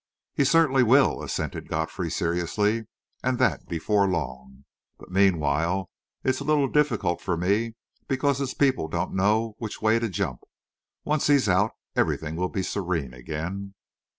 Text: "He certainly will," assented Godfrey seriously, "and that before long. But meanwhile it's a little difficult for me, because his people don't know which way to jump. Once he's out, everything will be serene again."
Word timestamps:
"He 0.33 0.45
certainly 0.45 0.81
will," 0.81 1.21
assented 1.21 1.67
Godfrey 1.67 2.09
seriously, 2.09 2.87
"and 3.23 3.37
that 3.37 3.67
before 3.67 4.07
long. 4.07 4.65
But 4.97 5.11
meanwhile 5.11 5.91
it's 6.23 6.39
a 6.39 6.43
little 6.43 6.67
difficult 6.67 7.21
for 7.21 7.37
me, 7.37 7.75
because 8.07 8.39
his 8.39 8.55
people 8.55 8.87
don't 8.87 9.13
know 9.13 9.53
which 9.59 9.79
way 9.79 9.99
to 9.99 10.09
jump. 10.09 10.39
Once 11.03 11.27
he's 11.27 11.47
out, 11.47 11.73
everything 11.95 12.35
will 12.35 12.49
be 12.49 12.63
serene 12.63 13.13
again." 13.13 13.75